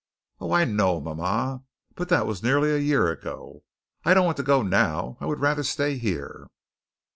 [0.39, 1.61] "Oh, I know, mama,
[1.93, 3.61] but that was nearly a year ago.
[4.03, 5.15] I don't want to go now.
[5.19, 6.47] I would rather stay here."